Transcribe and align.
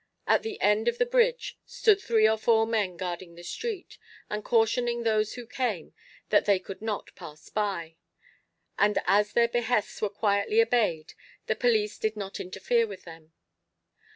At 0.25 0.41
the 0.41 0.59
end 0.61 0.87
of 0.87 0.97
the 0.97 1.05
bridge 1.05 1.59
stood 1.63 2.01
three 2.01 2.27
or 2.27 2.35
four 2.35 2.65
men 2.65 2.97
guarding 2.97 3.35
the 3.35 3.43
street, 3.43 3.99
and 4.31 4.43
cautioning 4.43 5.03
those 5.03 5.33
who 5.33 5.45
came, 5.45 5.93
that 6.29 6.45
they 6.45 6.57
could 6.57 6.81
not 6.81 7.13
pass 7.13 7.49
by; 7.51 7.97
and 8.79 8.97
as 9.05 9.33
their 9.33 9.47
behests 9.47 10.01
were 10.01 10.09
quietly 10.09 10.59
obeyed 10.59 11.13
the 11.45 11.55
police 11.55 11.99
did 11.99 12.17
not 12.17 12.39
interfere 12.39 12.87
with 12.87 13.03
them. 13.03 13.33